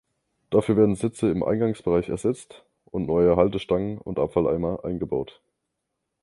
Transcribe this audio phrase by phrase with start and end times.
[0.49, 5.41] Dafür werden Sitze im Eingangsbereich ersetzt und neue Haltestangen und Abfalleimer eingebaut.